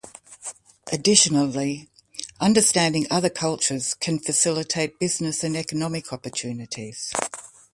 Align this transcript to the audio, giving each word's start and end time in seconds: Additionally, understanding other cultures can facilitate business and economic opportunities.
Additionally, 0.91 1.87
understanding 2.39 3.05
other 3.11 3.29
cultures 3.29 3.93
can 3.93 4.17
facilitate 4.17 4.97
business 4.97 5.43
and 5.43 5.55
economic 5.55 6.11
opportunities. 6.11 7.13